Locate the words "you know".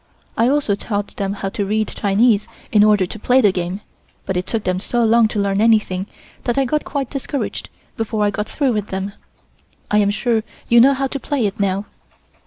10.67-10.95